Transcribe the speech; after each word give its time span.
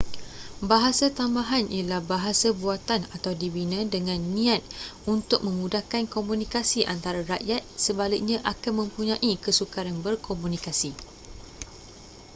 bahasa 0.69 1.05
tambahan 1.19 1.65
ialah 1.75 2.01
bahasa 2.13 2.47
buatan 2.63 3.01
atau 3.15 3.31
dibina 3.41 3.79
dengan 3.95 4.17
niat 4.35 4.61
untuk 5.13 5.39
memudahkan 5.47 6.03
komunikasi 6.15 6.79
antara 6.93 7.21
rakyat 7.31 7.61
sebaliknya 7.85 8.37
akan 8.51 8.73
mempunyai 8.89 9.31
kesukaran 9.45 9.97
berkomunikasi 10.05 10.91